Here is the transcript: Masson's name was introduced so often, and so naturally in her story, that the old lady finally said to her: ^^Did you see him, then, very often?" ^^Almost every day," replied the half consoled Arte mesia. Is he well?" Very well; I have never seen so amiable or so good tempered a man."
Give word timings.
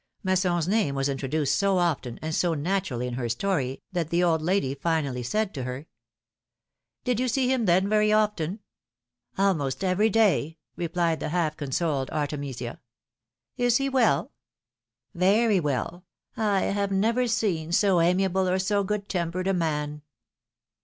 Masson's 0.23 0.67
name 0.67 0.95
was 0.95 1.07
introduced 1.09 1.53
so 1.53 1.77
often, 1.77 2.17
and 2.23 2.33
so 2.33 2.55
naturally 2.55 3.05
in 3.05 3.13
her 3.13 3.29
story, 3.29 3.83
that 3.91 4.09
the 4.09 4.23
old 4.23 4.41
lady 4.41 4.73
finally 4.73 5.21
said 5.21 5.53
to 5.53 5.61
her: 5.63 5.85
^^Did 7.05 7.19
you 7.19 7.27
see 7.27 7.47
him, 7.53 7.67
then, 7.67 7.87
very 7.87 8.11
often?" 8.11 8.61
^^Almost 9.37 9.83
every 9.83 10.09
day," 10.09 10.57
replied 10.75 11.19
the 11.19 11.29
half 11.29 11.55
consoled 11.55 12.09
Arte 12.09 12.33
mesia. 12.37 12.79
Is 13.57 13.77
he 13.77 13.89
well?" 13.89 14.31
Very 15.13 15.59
well; 15.59 16.03
I 16.35 16.61
have 16.61 16.91
never 16.91 17.27
seen 17.27 17.71
so 17.71 18.01
amiable 18.01 18.49
or 18.49 18.57
so 18.57 18.83
good 18.83 19.07
tempered 19.07 19.45
a 19.45 19.53
man." 19.53 20.01